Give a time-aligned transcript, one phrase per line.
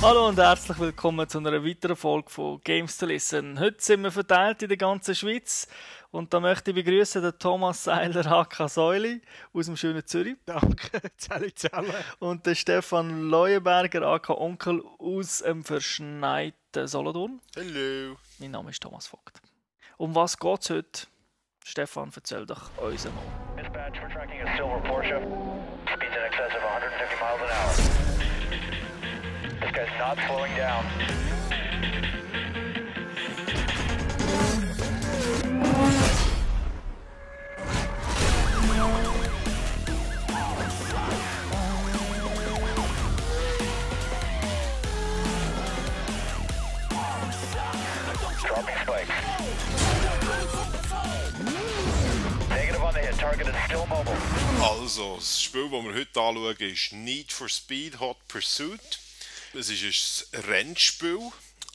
[0.00, 3.58] Hallo und herzlich willkommen zu einer weiteren Folge von Games to Listen.
[3.58, 5.66] Heute sind wir verteilt in der ganzen Schweiz
[6.12, 9.20] und da möchte ich begrüßen den Thomas Seiler HK Säuli
[9.52, 10.36] aus dem schönen Zürich.
[10.46, 11.92] Danke, zusammen zusammen.
[12.20, 17.40] Und den Stefan Leuenberger AK Onkel aus dem verschneiten Solothurn.
[17.56, 18.16] Hallo.
[18.38, 19.42] Mein Name ist Thomas Vogt.
[19.96, 21.08] Um was geht es heute?
[21.64, 23.24] Stefan, erzähl doch uns einmal.
[23.56, 25.20] Dispatch, we're tracking a silver Porsche.
[25.92, 28.97] Speeds in excess of 150 miles an hour.
[29.68, 30.86] This guy's not slowing down.
[30.86, 31.28] Is.
[54.60, 58.98] Also, das Spiel, das wir heute anschauen, ist Need for Speed Hot Pursuit.
[59.58, 61.32] Es ist ein Rennspiel,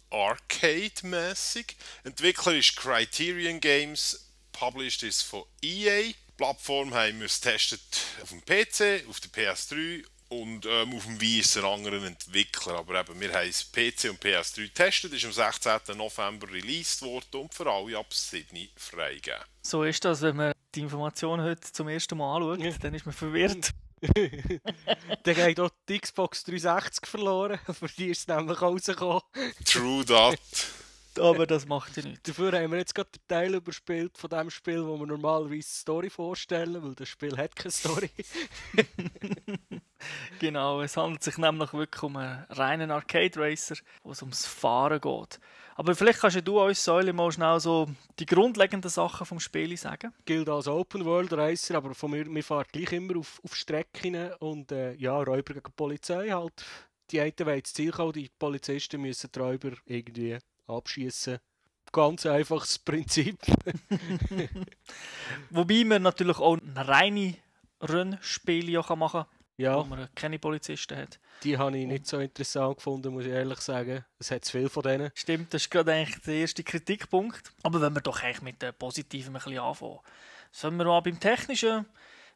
[0.10, 1.76] Arcade-mäßig.
[2.06, 6.04] Entwickler ist Criterion Games, published ist von EA.
[6.04, 7.82] Die Plattform haben wir es getestet
[8.22, 12.76] auf dem PC, auf der PS3 und ähm, auf dem Wii ist ein anderer Entwickler.
[12.76, 15.98] Aber eben, wir haben es PC und PS3 getestet, ist am 16.
[15.98, 19.44] November released worden und für alle ab 7 freigegeben.
[19.62, 23.14] So ist das, wenn man die Informationen heute zum ersten Mal anschaut, dann ist man
[23.14, 23.74] verwirrt.
[25.24, 29.22] Dann geht auch die Xbox 360 verloren, für die ist es nämlich rausgekommen.
[29.66, 30.40] True that.
[31.20, 32.24] Aber das macht ja nichts.
[32.24, 36.10] Dafür haben wir jetzt gerade den Teil überspielt von dem Spiel, wo wir normalerweise Story
[36.10, 38.10] vorstellen, weil das Spiel hat keine Story.
[40.40, 45.00] Genau, es handelt sich nämlich wirklich um einen reinen Arcade Racer, wo es ums Fahren
[45.00, 45.40] geht.
[45.76, 47.88] Aber vielleicht kannst ja du uns, Säule, mal schnell so
[48.20, 50.14] die grundlegenden Sachen vom Spiel sagen.
[50.26, 54.34] Gilt als Open World Racer, aber von mir, wir fahren gleich immer auf, auf Strecken
[54.40, 56.66] und äh, ja, Räuber gegen Polizei halt.
[57.10, 60.38] Die einen wollen ins Ziel kommen, die Polizisten müssen die Räuber irgendwie
[60.68, 61.40] abschießen.
[61.92, 63.38] Ganz einfaches Prinzip.
[65.50, 67.36] Wobei man natürlich auch reine
[67.82, 69.78] Rennspiele ja machen kann, Ja.
[69.78, 71.20] wo man keine Polizisten hat.
[71.44, 74.04] Die habe ich nicht so interessant gefunden, muss ich ehrlich sagen.
[74.20, 75.12] Es hat zu viel von denen.
[75.14, 77.52] Stimmt, das ist gerade eigentlich der erste Kritikpunkt.
[77.64, 80.00] Aber wenn wir doch eigentlich mit dem Positiven ein bisschen anfangen.
[80.52, 81.86] Sollen wir mal beim Technischen?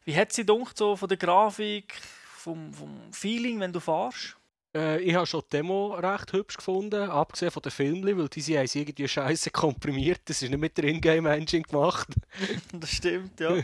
[0.03, 1.93] Wie hat sie gedacht, so von der Grafik,
[2.35, 4.36] vom, vom Feeling, wenn du fährst?
[4.77, 8.41] Äh, ich habe schon die Demo recht hübsch gefunden, abgesehen von den Filmen, weil die
[8.41, 10.21] sie haben sie irgendwie scheiße komprimiert.
[10.25, 12.07] Das ist nicht mit der Ingame-Engine gemacht.
[12.73, 13.55] Das stimmt, ja.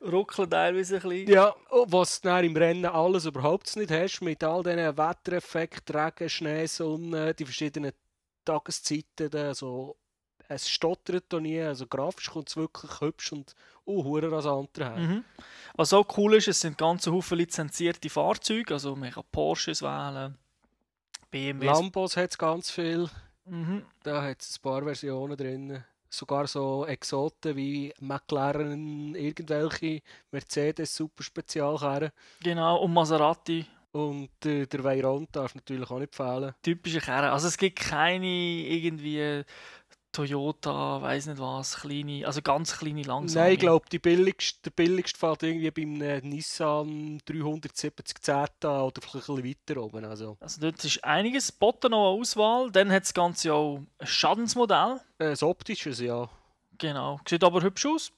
[0.00, 1.28] Ruckeln teilweise ein bisschen.
[1.28, 6.66] Ja, was du im Rennen alles überhaupt nicht hast, mit all diesen Wettereffekten, Regen, Schnee,
[6.66, 7.92] Sonne, die verschiedenen
[8.44, 9.96] Tageszeiten, also
[10.48, 13.54] es stottert da nie, also grafisch kommt es wirklich hübsch und
[13.86, 14.96] uh, rasant her.
[14.96, 15.24] Mhm.
[15.74, 20.36] Was auch cool ist, es sind ganze Haufen lizenzierte Fahrzeuge, also man kann Porsches wählen,
[21.30, 21.64] BMWs.
[21.64, 23.08] Lambos hat es ganz viel,
[23.44, 23.84] Mhm.
[24.02, 25.84] da hat es ein paar Versionen drin.
[26.08, 32.10] Sogar so Exoten wie McLaren, irgendwelche Mercedes super Spezialkarren.
[32.42, 36.54] Genau, und Maserati, Und äh, der Veyron darf natürlich auch nicht fehlen.
[36.62, 37.30] typische Karren.
[37.30, 39.42] Also es gibt keine irgendwie
[40.16, 43.44] Toyota, weiß nicht was, kleine, also ganz kleine langsame.
[43.44, 49.28] Nein, ich glaube, die billigste, der billigste fällt irgendwie beim äh, Nissan 370Z oder vielleicht
[49.28, 50.04] ein bisschen weiter oben.
[50.06, 52.70] Also, Also dort ist einiges, boten noch eine Auswahl.
[52.70, 55.00] Dann hat das Ganze auch ein Schadensmodell.
[55.18, 56.30] äh, das Optische, ja.
[56.78, 57.20] Genau.
[57.28, 58.10] Sieht aber hübsch aus.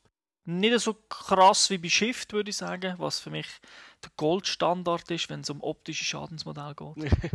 [0.44, 3.46] Nicht so krass wie bei Shift, würde ich sagen, was für mich
[4.04, 7.10] der Goldstandard ist, wenn es um optische Schadensmodell geht.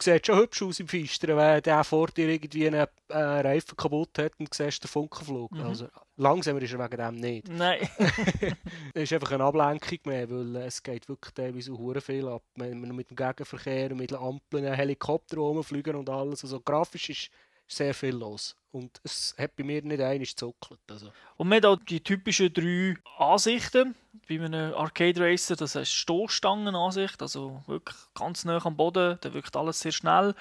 [0.00, 4.18] Sieht schon hübsch aus im Feistern, wenn der vor dir irgendwie einen äh, Reifen kaputt
[4.18, 5.52] hat und du siehst den Funkenflug.
[5.52, 5.60] Mhm.
[5.62, 7.48] Also, langsamer ist er wegen dem nicht.
[7.48, 7.88] Nein.
[8.94, 12.42] Es ist einfach eine Ablenkung mehr, weil es geht wirklich teilweise hure viel ab.
[12.56, 16.42] Mit dem Gegenverkehr, mit den Ampeln, Helikopter rumfliegen und alles.
[16.42, 17.30] Also grafisch ist
[17.68, 18.56] sehr viel los.
[18.72, 20.80] Und es hat bei mir nicht einmal gezuckelt.
[20.90, 21.10] Also.
[21.36, 23.94] Und man hat auch die typischen drei Ansichten
[24.28, 25.56] bei einem Arcade Racer.
[25.56, 29.18] Das heißt Stoßstangenansicht, also wirklich ganz nah am Boden.
[29.20, 30.34] Da wirkt alles sehr schnell.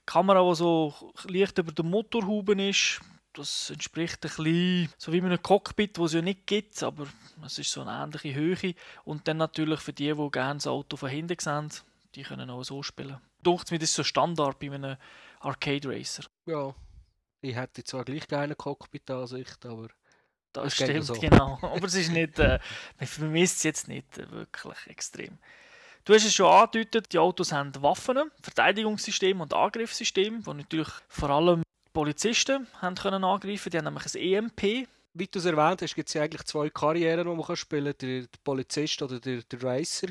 [0.00, 0.94] Die Kamera, die so
[1.28, 3.00] leicht über der Motorhaube ist,
[3.34, 7.06] das entspricht ein bisschen so wie in einem Cockpit, wo es ja nicht gibt, aber
[7.44, 8.74] es ist so eine ähnliche Höhe.
[9.04, 11.70] Und dann natürlich für die, die gerne das Auto von hinten sehen,
[12.14, 13.18] die können auch so spielen.
[13.44, 14.96] Denkt mir, das ist so Standard bei einem
[15.44, 16.24] Arcade Racer.
[16.46, 16.74] Ja,
[17.40, 19.88] ich hätte zwar gleich gerne Cockpit-Ansicht, aber
[20.52, 21.14] Das stimmt, so.
[21.14, 21.58] genau.
[21.62, 22.58] Aber es ist nicht, äh,
[22.98, 25.38] man vermisst es jetzt nicht äh, wirklich extrem.
[26.04, 31.30] Du hast es schon angedeutet, die Autos haben Waffen, Verteidigungssystem und Angriffssystem, wo natürlich vor
[31.30, 31.62] allem
[31.92, 33.70] Polizisten haben können angreifen.
[33.70, 34.88] Die haben nämlich ein EMP.
[35.14, 37.96] wie du es erwähnt hast, gibt es ja eigentlich zwei Karrieren, die man kann spielen
[37.96, 40.08] kann, der, der Polizist oder der, der Racer.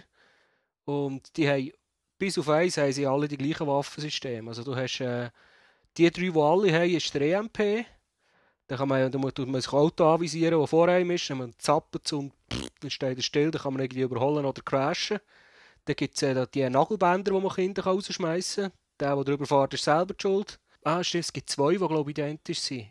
[0.86, 1.72] Und die haben
[2.24, 4.50] bis auf eins haben sie alle die gleichen Waffensysteme.
[4.50, 5.30] Also du hast äh,
[5.98, 7.86] die drei, die alle haben, ist der EMP.
[8.68, 11.30] Dann kann man, dann muss man sich Auto anvisieren, das vor einem ist.
[11.30, 14.62] Dann man zappt und pff, dann steht er still, dann kann man irgendwie überholen oder
[14.62, 15.20] crashen.
[15.84, 18.72] Dann gibt es äh, die Nagelbänder, die man Kinder rausschmeißen kann.
[19.02, 20.60] Der, der drüber fährt, ist selber die schuld.
[20.84, 22.88] Ah, stimmt, es gibt zwei, die glaube ich identisch sind.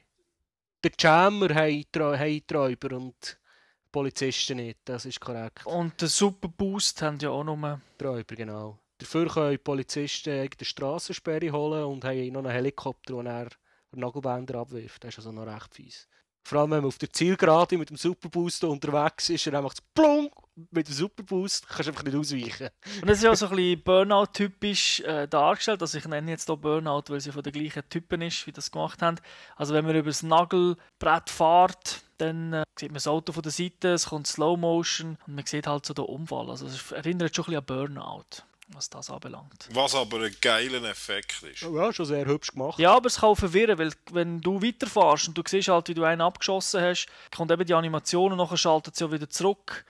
[0.84, 5.64] Der Jammer haben die Trä- haben die Räuber und die Polizisten nicht, das ist korrekt.
[5.64, 7.80] Und den Super Boost haben ja auch nur.
[7.98, 8.78] Die Räuber, genau.
[9.02, 13.48] Dafür können die Polizisten eine Strassensperre holen und haben noch einen Helikopter, der er
[13.96, 15.04] Nagelbänder abwirft.
[15.04, 16.08] Das ist also noch recht fies.
[16.44, 20.32] Vor allem, wenn man auf der Zielgerade mit dem Superboost unterwegs ist, und einfach plunk
[20.70, 22.68] mit dem Superboost, kannst du einfach nicht ausweichen.
[23.00, 25.80] Und das ist ja so ein bisschen Burnout-typisch äh, dargestellt.
[25.82, 28.70] Also ich nenne jetzt hier Burnout, weil sie von den gleichen Typen ist, wie das
[28.70, 29.18] gemacht haben.
[29.56, 33.52] Also wenn man über das Nagelbrett fährt, dann äh, sieht man das Auto von der
[33.52, 36.50] Seite, es kommt Slow Motion und man sieht halt so den Unfall.
[36.50, 38.42] Also es erinnert schon ein bisschen an Burnout,
[38.74, 39.68] was das anbelangt.
[39.72, 41.62] Was aber ein geiler Effekt ist.
[41.64, 42.78] Oh ja, schon sehr hübsch gemacht.
[42.78, 45.94] Ja, aber es kann auch verwirren, weil wenn du weiterfährst und du siehst halt, wie
[45.94, 49.84] du einen abgeschossen hast, kommt eben die Animation und nachher schaltet sie ja wieder zurück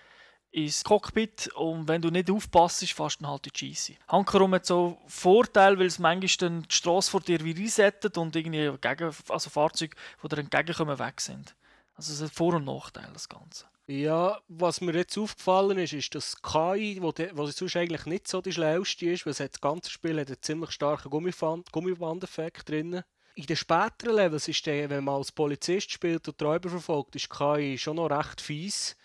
[0.53, 3.95] ins Cockpit und wenn du nicht aufpasst, fährst du dann halt die Scheisse.
[4.09, 8.37] Hankerum hat so Vorteil, weil es manchmal dann die Strasse vor dir wie resettet und
[8.37, 11.55] irgendwie gegen, also Fahrzeuge, die dir entgegenkommen, weg sind.
[11.95, 13.65] Also es hat Vor- und Nachteile, das Ganze.
[13.89, 18.41] Ja, was mir jetzt aufgefallen ist, ist, dass KI, wo, wo sonst eigentlich nicht so
[18.41, 23.03] die schlauste ist, weil das ganze Spiel hat einen ziemlich starken Gummiband, Gummibandeffekt drin.
[23.35, 27.17] In den späteren Levels ist der, wenn man als Polizist spielt und die Räuber verfolgt,
[27.17, 28.97] ist KI schon noch recht fies.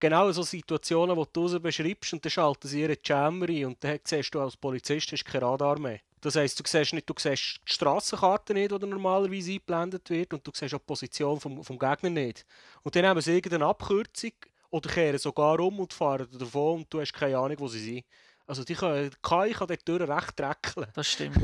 [0.00, 3.98] Genau so Situationen, die du beschreibst und dann schalten sie ihre Jammer ein und dann
[4.04, 6.00] siehst du als Polizist hast kein Radar mehr.
[6.20, 10.46] Das heisst, du siehst nicht, du siehst die Strassenkarte nicht, die normalerweise eingeblendet wird und
[10.46, 12.46] du siehst auch die Position vom, vom Gegner nicht.
[12.82, 14.32] Und dann haben sie irgendeine Abkürzung
[14.70, 18.04] oder kehren sogar um und fahren davon und du hast keine Ahnung, wo sie sind.
[18.46, 20.86] Also die KI kann dort recht dreckeln.
[20.94, 21.36] Das stimmt.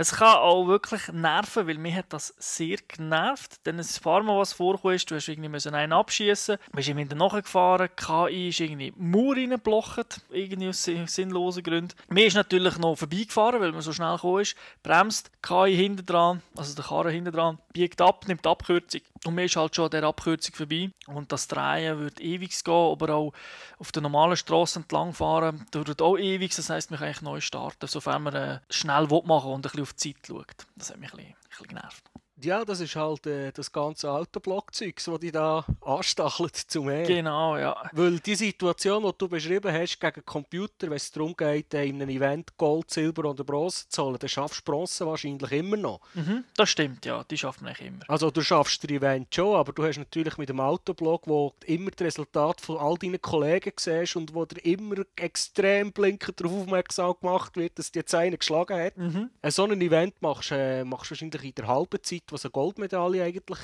[0.00, 3.66] Es kann auch wirklich nerven, weil mir hat das sehr genervt.
[3.66, 6.98] Denn ein paar Mal was vorgekommen ist, du hast irgendwie müssen einen abschießen, bist ihm
[6.98, 11.94] hinten nachgefahren, KI ist irgendwie Mauer reingeblockt, irgendwie aus sin- sinnlosen Gründen.
[12.10, 14.54] Mir ist natürlich noch vorbeigefahren, weil man so schnell gekommen ist,
[14.84, 19.00] bremst, KI hinten dran, also der Karre hinten dran, biegt ab, nimmt Abkürzung.
[19.24, 20.90] Und mir ist halt schon an der Abkürzung vorbei.
[21.08, 23.32] Und das Drehen wird ewig gehen, aber auch
[23.80, 27.40] auf der normalen Straße entlang fahren, dauert auch ewig, das heisst, man kann eigentlich neu
[27.40, 30.66] starten, sofern man äh, schnell will machen und ein bisschen auf die Zeit schaut.
[30.76, 32.10] Das hat mich ein bisschen, ein bisschen genervt.
[32.42, 37.04] Ja, das ist halt äh, das ganze Autoblock-Zeug, das die da anstachelt zu mehr.
[37.04, 37.76] Genau, ja.
[37.92, 42.00] Weil die Situation, die du beschrieben hast, gegen Computer, wenn es darum geht, äh, in
[42.00, 46.00] einem Event Gold, Silber oder Bronze zu holen, dann schaffst du Bronze wahrscheinlich immer noch.
[46.14, 48.04] Mhm, das stimmt, ja, die schafft man eigentlich immer.
[48.08, 51.66] Also du schaffst das Event schon, aber du hast natürlich mit dem Autoblog, wo du
[51.66, 56.62] immer das Resultat von all deinen Kollegen siehst und wo dir immer extrem blinkend darauf
[56.62, 58.96] aufmerksam gemacht wird, dass dir jetzt einer geschlagen hat.
[58.96, 59.30] Mhm.
[59.42, 62.52] Ein so ein Event machst äh, machst du wahrscheinlich in der halben Zeit, was eine
[62.52, 63.58] Goldmedaille eigentlich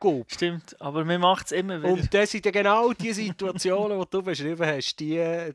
[0.00, 0.32] gibt.
[0.32, 1.92] Stimmt, aber mir macht es immer wieder.
[1.92, 5.52] Und das sind ja genau die Situationen, die du beschrieben hast, die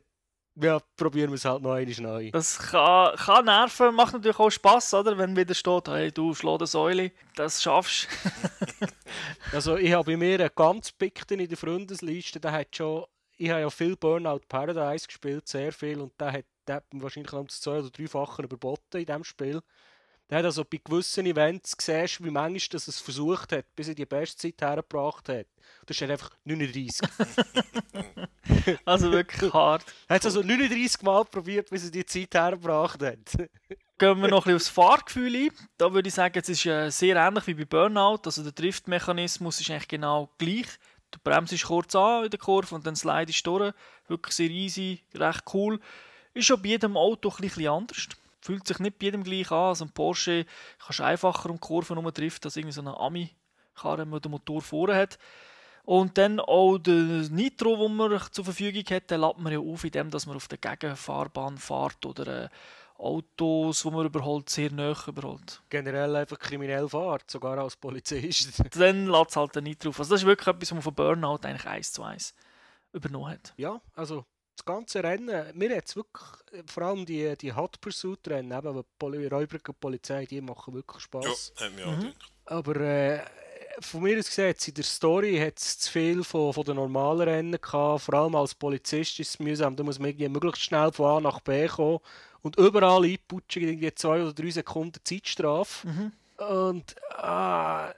[0.56, 2.30] ja, probieren wir es halt noch einmal neu.
[2.30, 5.18] Das kann, kann nerven, macht natürlich auch Spass, oder?
[5.18, 8.08] Wenn wieder steht, hey, du die Säule, das schaffst
[9.52, 13.04] Also ich habe bei mir einen ganz pickten in der Freundesliste, der hat schon,
[13.36, 17.32] ich habe ja viel Burnout Paradise gespielt, sehr viel, und der hat, der hat wahrscheinlich
[17.32, 19.60] noch um das zwei- oder dreifache überboten in diesem Spiel.
[20.34, 24.06] Hat also bei gewissen Events gesehen, wie manchmal das es versucht hat, bis er die
[24.06, 25.46] beste Zeit hergebracht hat.
[25.86, 27.08] Das steht einfach 39.
[28.84, 29.84] Also wirklich hart.
[30.08, 33.18] er hat es also 39 Mal probiert, bis er die Zeit hergebracht hat.
[33.98, 35.50] Gehen wir noch ein bisschen aufs Fahrgefühl ein.
[35.78, 38.20] Da würde ich sagen, es ist äh, sehr ähnlich wie bei Burnout.
[38.24, 40.66] Also der Driftmechanismus ist eigentlich genau gleich.
[41.10, 43.74] Du bremst kurz an in der Kurve und dann slidest du durch.
[44.08, 45.80] Wirklich sehr easy, recht cool.
[46.32, 48.08] Ist schon bei jedem Auto ein bisschen anders.
[48.44, 49.68] Fühlt sich nicht bei jedem gleich an.
[49.68, 50.44] Also ein Porsche
[50.78, 54.96] kannst du einfacher um Kurven driften als irgendwie so eine Ami-Karre, die den Motor vorne
[54.96, 55.18] hat.
[55.84, 56.94] Und dann auch der
[57.30, 60.46] Nitro, den man zur Verfügung hat, den lädt man ja auf, indem dass man auf
[60.48, 62.48] der Gegenfahrbahn fährt oder äh,
[62.98, 65.62] Autos, die man überholt, sehr nah überholt.
[65.70, 68.62] Generell einfach kriminell fährt, sogar als Polizist.
[68.78, 70.00] Dann lädt es halt den Nitro auf.
[70.00, 72.34] Also das ist wirklich etwas, was man von Burnout eigentlich eins zu eins
[72.92, 73.54] übernommen hat.
[73.56, 77.80] Ja, also das ganze Rennen, mir hat es wirklich, äh, vor allem die, die Hot
[77.80, 81.52] Pursuit Rennen, eben, die Poli Räuber und Polizei, die machen wirklich Spaß.
[81.58, 82.32] Ja, hat mir auch gedacht.
[82.46, 83.20] Aber äh,
[83.80, 87.28] von mir aus gesehen, in der Story hat es zu viel von, von den normalen
[87.28, 88.02] Rennen gehabt.
[88.02, 89.76] Vor allem als Polizist ist es mühsam.
[89.76, 91.98] Da muss man irgendwie möglichst schnell von A nach B kommen
[92.42, 95.88] und überall einputschen, irgendwie zwei oder drei Sekunden Zeitstrafe.
[96.36, 97.92] Und ah,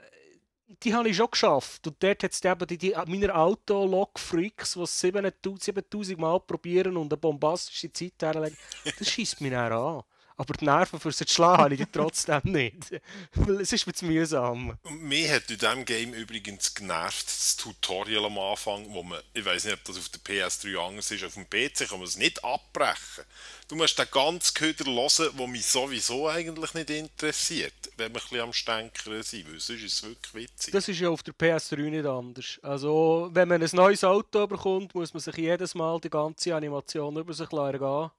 [0.67, 1.87] die habe ich schon geschafft.
[1.87, 6.97] Und dort hat es eben die, die meine Auto-Log-Freaks, die es 7000 7000 Mal probieren
[6.97, 8.57] und eine bombastische Zeit herlegen.
[8.83, 10.03] Das schießt mich dann an.
[10.39, 12.91] Aber die Nerven für sie zu schlagen habe ich trotzdem nicht.
[13.33, 14.77] Weil es ist mir zu mühsam.
[14.87, 19.65] Mich hat in diesem Game übrigens genervt, das Tutorial am Anfang, wo man, ich weiß
[19.65, 22.43] nicht, ob das auf der PS3 anders ist, auf dem PC kann man es nicht
[22.43, 23.23] abbrechen.
[23.67, 28.23] Du musst den ganzen Köder hören, der mich sowieso eigentlich nicht interessiert, wenn wir ein
[28.23, 30.71] bisschen am Stänkern sind, weil sonst ist es wirklich witzig.
[30.71, 32.59] Das ist ja auf der PS3 nicht anders.
[32.61, 37.17] Also, wenn man ein neues Auto bekommt, muss man sich jedes Mal die ganze Animation
[37.17, 38.11] über sich lassen.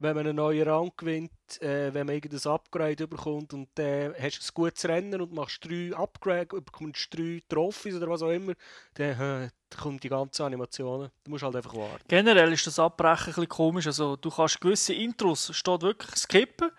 [0.00, 1.30] Wenn man einen neuen Rang gewinnt,
[1.60, 5.32] äh, wenn man irgendein Upgrade bekommt und dann äh, hast du ein gutes Rennen und
[5.32, 8.54] machst drei Upgrade, bekommst drei Trophys oder was auch immer,
[8.94, 11.10] dann, äh, kommen die ganzen Animationen.
[11.24, 12.04] Du musst halt einfach warten.
[12.08, 13.86] Generell ist das Abbrechen ein bisschen komisch.
[13.86, 16.70] Also, du kannst gewisse Intros steht wirklich skippen,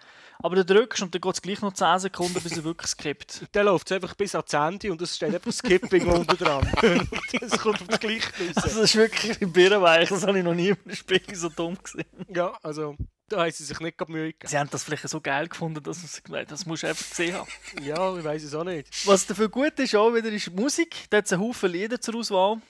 [0.43, 3.45] aber du drückst und dann geht es gleich noch 10 Sekunden, bis er wirklich skippt.
[3.51, 6.67] Dann läuft es einfach bis ans Ende und es steht einfach Skipping unten dran.
[7.39, 8.55] das kommt auf das Gleiche raus.
[8.55, 10.10] Also, das ist wirklich ein Birrenweich.
[10.10, 12.05] Das habe ich noch nie einem Spiel so dumm gesehen.
[12.33, 12.95] Ja, also
[13.31, 14.50] da haben sie sich nicht gerade Mühe gegeben.
[14.50, 17.10] Sie haben das vielleicht so geil gefunden, dass sie gesagt haben, das musst du einfach
[17.10, 17.50] gesehen haben.
[17.81, 18.89] Ja, ich weiß es auch nicht.
[19.05, 21.05] Was dafür gut ist, auch wieder ist die Musik.
[21.10, 22.62] Da hat es einen Haufen Lieder zur Auswahl,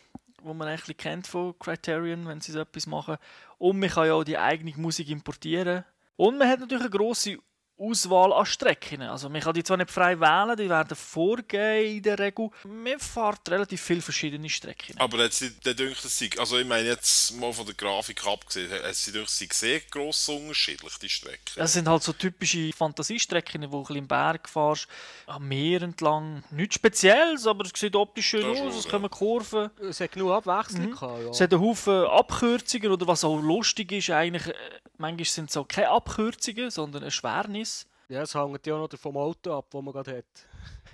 [0.44, 3.18] die man eigentlich kennt von Criterion, wenn sie so etwas machen.
[3.58, 5.84] Und man kann ja auch die eigene Musik importieren.
[6.16, 7.40] Und man hat natürlich eine grosse
[7.82, 9.02] Auswahl an Strecken.
[9.02, 12.50] Also man kann die zwar nicht frei wählen, die werden vorgegeben in der Regel.
[12.64, 14.96] Man fährt relativ viele verschiedene Strecken.
[15.00, 19.04] Aber jetzt, der denkt, sei, also ich meine jetzt mal von der Grafik abgesehen, es
[19.04, 21.56] sind durch sehr gross unterschiedlich, die Strecken.
[21.56, 24.88] Das sind halt so typische Fantasiestrecken, wo du ein bisschen im Berg fährst,
[25.28, 26.44] am Meer entlang.
[26.52, 28.92] Nichts Spezielles, aber es sieht optisch schön Das aus, es ja.
[28.92, 29.72] kommen Kurven.
[29.82, 31.30] Es hat genug Abwechslung gehabt, ja.
[31.30, 34.54] Es hat einen Haufen Abkürzungen oder was auch lustig ist, eigentlich, äh,
[34.98, 37.71] manchmal sind es auch keine Abkürzungen, sondern eine Schwernis.
[38.12, 40.26] Ja, es hängt ja auch noch vom Auto ab, das man gerade hat.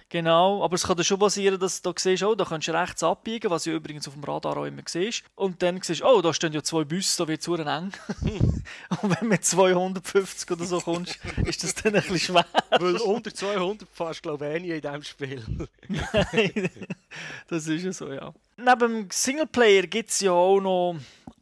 [0.09, 2.73] Genau, aber es kann dann schon passieren, dass du da siehst, oh, da kannst du
[2.73, 5.23] rechts abbiegen, was du übrigens auf dem Radar auch immer siehst.
[5.33, 7.57] Und dann siehst du, oh, da stehen ja zwei Busse, da wird es eng.
[9.01, 12.45] Und wenn mit 250 oder so kommst, ist das dann ein bisschen schwer.
[12.69, 15.43] Weil unter 200 fährst du, glaube ich, eh nie in diesem Spiel.
[15.89, 16.69] Nein,
[17.47, 18.31] das ist ja so, ja.
[18.57, 20.97] Neben dem Singleplayer gibt es ja auch noch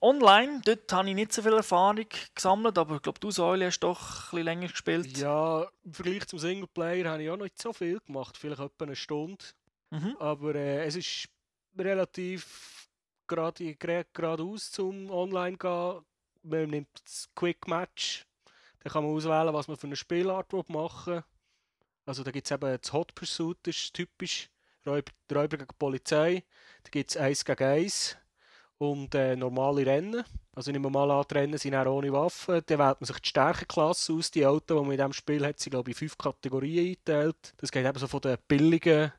[0.06, 0.62] online.
[0.64, 4.00] Dort habe ich nicht so viel Erfahrung gesammelt, aber ich glaube, du, Säule, hast doch
[4.00, 5.18] ein bisschen länger gespielt.
[5.18, 8.38] ja, im Vergleich zum Singleplayer habe ich auch noch nicht so viel gemacht.
[8.38, 9.44] Vielleicht etwa eine Stunde.
[9.92, 10.16] Mhm.
[10.20, 11.28] Aber äh, es ist
[11.78, 12.88] relativ
[13.28, 16.02] gerade- gerade- geradeaus zum Online gehen.
[16.44, 18.26] Man nimmt das Quick Match.
[18.84, 21.24] Dann kann man auswählen, was man für eine Spielart machen will.
[22.06, 24.50] Also da gibt es eben das Hot Pursuit, das ist typisch.
[24.86, 26.44] Räuber, Räuber gegen Polizei.
[26.84, 28.16] Da gibt es 1 gegen 1
[28.78, 30.24] und äh, normale Rennen.
[30.54, 32.62] Also nehmen wir mal an, die Rennen sind auch ohne Waffen.
[32.66, 34.32] Dann wählt man sich die Stärkeklasse aus.
[34.32, 37.54] Die Autos, die man in diesem Spiel hat, sind glaube ich in fünf Kategorien eingeteilt.
[37.58, 39.12] Das geht eben so von den billigen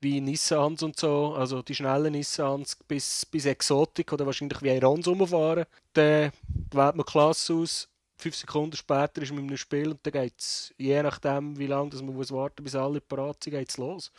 [0.00, 5.08] wie Nissans und so, also die schnellen Nissans bis, bis Exotik oder wahrscheinlich wie Irons
[5.08, 5.64] rumfahren.
[5.94, 6.32] Dann
[6.70, 7.88] wählt man Klasse aus.
[8.18, 11.66] Fünf Sekunden später ist man in einem Spiel und dann geht es, je nachdem wie
[11.66, 14.10] lange dass man muss warten bis alle parat sind, geht's los.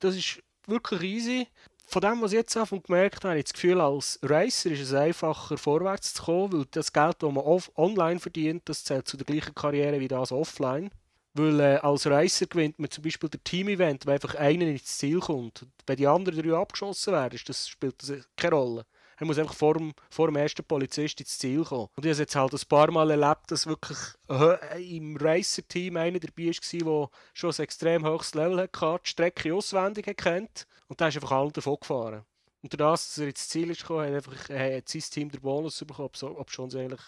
[0.00, 1.46] Das ist wirklich easy.
[1.86, 4.80] Von dem, was ich jetzt davon gemerkt habe, habe ich das Gefühl, als Racer ist
[4.80, 7.44] es einfacher vorwärts zu kommen, weil das Geld, das man
[7.76, 10.90] online verdient, das zählt zu der gleichen Karriere wie das offline.
[11.34, 15.18] Weil äh, als Racer gewinnt man zum Beispiel der Team-Event, wo einfach einer ins Ziel
[15.20, 15.66] kommt.
[15.86, 18.86] Wenn die anderen drei abgeschossen werden, das, spielt das keine Rolle.
[19.16, 21.88] Er muss einfach vor dem, vor dem ersten Polizist ins Ziel kommen.
[21.96, 23.98] Und ich habe jetzt halt ein paar Mal erlebt, dass wirklich
[24.28, 29.54] äh, im Racer-Team einer dabei war, der schon ein extrem hohes Level hatte, die Strecke
[29.54, 32.24] auswendig kennt und der ist einfach allen davon gefahren.
[32.62, 35.40] Und durch das, dass er ins Ziel ist gekommen, hat, einfach, hat sein Team den
[35.40, 37.02] Bonus bekommen, ob, schon sie eigentlich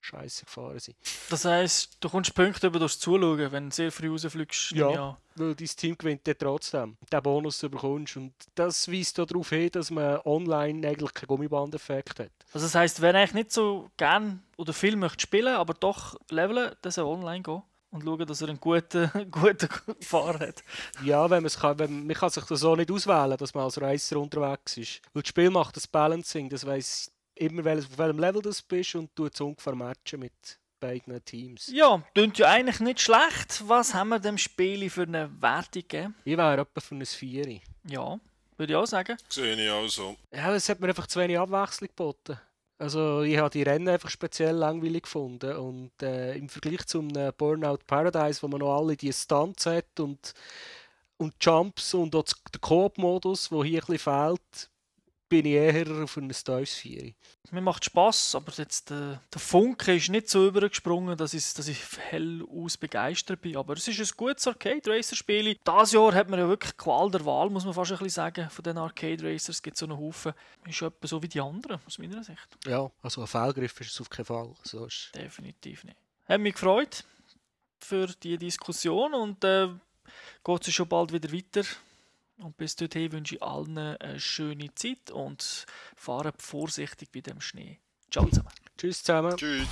[0.00, 0.96] scheiße gefahren sind.
[1.30, 4.72] Das heisst, du kommst Punkte über das Zuschauen, wenn du sehr früh rausfliegst.
[4.72, 5.16] Ja.
[5.34, 6.96] Weil dein Team gewinnt dann trotzdem.
[7.12, 8.16] Den Bonus bekommst.
[8.16, 12.32] Und das weist darauf hin, dass man online eigentlich keinen Gummibandeffekt hat.
[12.52, 16.74] Also das heisst, wenn ich nicht so gern oder viel möchte spielen, aber doch leveln,
[16.82, 17.62] dann soll online gehen
[17.96, 19.68] und schauen, dass er einen guten, guten
[20.00, 20.62] Fahrer hat.
[21.02, 24.18] Ja, wenn kann, wenn, man kann sich das so nicht auswählen, dass man als Racer
[24.18, 25.00] unterwegs ist.
[25.12, 28.94] Weil das Spiel macht das Balancing, das weiss immer, welches, auf welchem Level du bist
[28.94, 31.68] und tut es ungefähr matchen mit beiden Teams.
[31.72, 33.62] Ja, klingt ja eigentlich nicht schlecht.
[33.66, 36.14] Was haben wir dem Spiel für eine Wertung gegeben?
[36.24, 37.62] Ich wäre etwa für ein Vieri.
[37.88, 38.18] Ja,
[38.56, 39.16] würde ich auch sagen.
[39.28, 40.16] Sehe ich auch so.
[40.32, 42.38] Ja, es hat mir einfach zu wenig Abwechslung geboten.
[42.78, 47.32] Also ich habe die Rennen einfach speziell langweilig gefunden und äh, im Vergleich zum äh,
[47.36, 50.34] Burnout Paradise, wo man noch alle die Stunts hat und,
[51.16, 54.70] und Jumps und auch der Coop-Modus, wo hier ein bisschen fehlt,
[55.28, 57.12] bin ich eher auf ein Toys 4.
[57.50, 61.68] Mir macht Spass, aber jetzt der, der Funke ist nicht so übergesprungen, dass ich, dass
[61.68, 61.80] ich
[62.10, 63.56] hell aus begeistert bin.
[63.56, 65.54] Aber es ist ein gutes Arcade Racer Spiel.
[65.54, 68.50] Dieses Jahr hat man ja wirklich Qual der Wahl, muss man fast ein bisschen sagen,
[68.50, 69.56] von den Arcade Racers.
[69.56, 70.32] Es gibt so einen Haufen.
[70.66, 72.58] Ist etwa so wie die anderen, aus meiner Sicht.
[72.66, 74.54] Ja, also ein Fehlgriff ist es auf keinen Fall.
[74.62, 75.96] So ist Definitiv nicht.
[76.26, 77.04] Hat mich gefreut
[77.78, 79.68] für die Diskussion und äh,
[80.44, 81.62] geht es schon bald wieder weiter.
[82.38, 85.66] Und bis dorthin wünsche ich allen eine schöne Zeit und
[85.96, 87.80] fahrt vorsichtig bei dem Schnee.
[88.10, 88.50] Ciao zusammen.
[88.76, 89.36] Tschüss zusammen.
[89.36, 89.68] Tschüss.